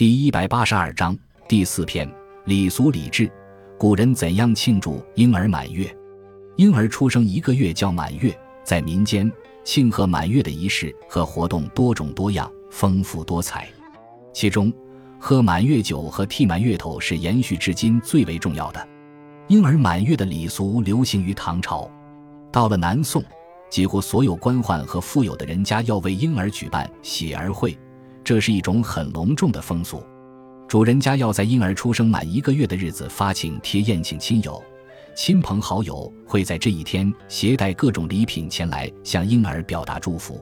[0.00, 1.14] 第一百八十二章
[1.46, 2.10] 第四篇
[2.46, 3.30] 礼俗礼制。
[3.78, 5.94] 古人怎样庆祝婴儿满月？
[6.56, 8.34] 婴儿出生一个月叫满月，
[8.64, 9.30] 在民间
[9.62, 13.68] 庆贺满月的仪式和活动多种多样、丰富多彩。
[14.32, 14.72] 其中，
[15.18, 18.88] 喝满月酒和剃满月头是延续至今最为重要的。
[19.48, 21.90] 婴儿满月的礼俗流行于唐朝，
[22.50, 23.22] 到了南宋，
[23.68, 27.78] 几乎所有官宦和富有的人家要为婴儿举办喜儿会，
[28.30, 30.00] 这是一种很隆重的风俗。
[30.68, 34.62] 主人家要在婴儿出生满一个月的日子发请帖宴请亲友，
[35.16, 40.40] 亲朋好友会在这一天携带各种礼品前来向婴儿表达祝福。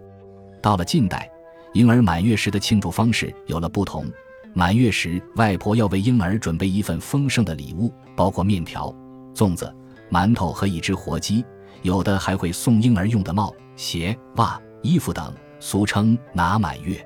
[0.60, 1.30] 到了近代，
[1.72, 4.04] 婴儿满月时的庆祝方式有了不同。
[4.52, 8.94] 满月时，外婆要为婴儿准备一份丰盛的礼物，包括面条、
[9.34, 9.74] 粽子、
[10.10, 11.42] 馒头和一只活鸡，
[11.80, 17.02] 有的还会送婴儿用的帽、鞋、袜、衣服等，俗称拿满月。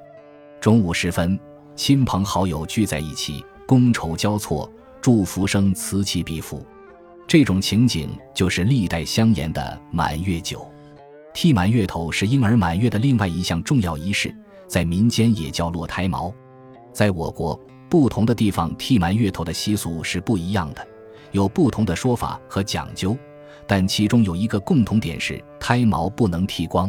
[0.63, 1.37] 中午时分，
[1.75, 4.71] 亲朋好友聚在一起，觥筹交错，
[5.01, 6.65] 祝福声此起彼伏。
[7.27, 10.65] 这种情景就是历代相沿的满月酒。
[11.35, 14.33] 剃满月头是婴儿满月的另外一项重要仪式，
[14.69, 16.33] 在民间也叫落胎毛。
[16.93, 17.59] 在我国
[17.91, 20.87] 不同的地方剃满月头的习俗是不一样的，
[21.33, 23.17] 有不同的说法和讲究，
[23.67, 26.89] 但其中有一个共同点是胎毛不能剃光。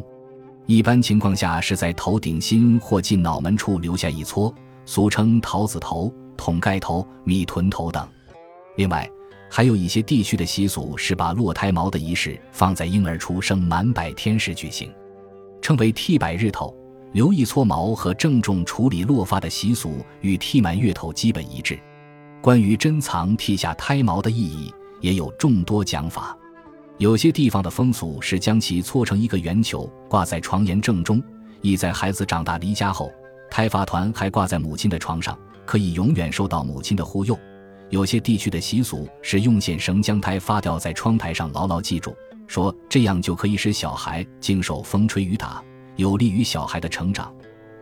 [0.66, 4.54] 一般情况下是在头顶心或近脑门处留下一撮，
[4.86, 8.08] 俗称桃子头、桶盖头、米臀头等。
[8.78, 9.10] 另外，
[9.50, 14.90] 还有一些地区的习俗是把落胎毛的仪式放在婴儿出生满百天时举行，
[15.62, 16.74] 称为剃百日头。
[17.12, 21.80] 留一撮毛和郑重处理落发的习俗与剃满月头基本一致。
[22.42, 26.36] 关于珍藏剃下胎毛的意义，也有众多讲法。
[27.00, 31.22] 有些地方的风俗是将其搓成一个圆球，挂在床沿正中，
[31.62, 33.12] 意在孩子长大离家后，
[33.50, 37.38] 胎发团还挂在母亲的床上，可以永远受到母亲的护佑。
[37.90, 42.16] 有些地区的习俗是用线绳将胎发吊在窗台上，牢牢记住，
[42.48, 45.64] 说这样就可以使小孩经受风吹雨打。
[45.96, 47.32] 有利于小孩的成长，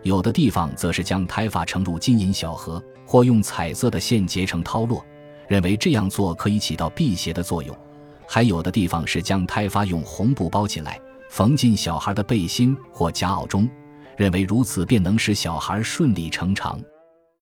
[0.04, 5.06] 有的地方则是将胎发盛入金银小盒，或用彩色的线结成绦络，
[5.48, 7.74] 认为这样做可以起到辟邪的作用；
[8.34, 10.98] 还有的地方是将胎发用红布包起来，
[11.30, 13.70] 缝进小孩的背心或夹袄中，
[14.16, 16.80] 认为如此便能使小孩顺理成长。